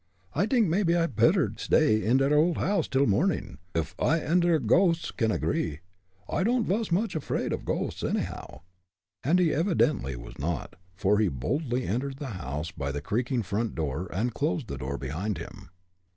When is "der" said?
2.17-2.33, 4.41-4.57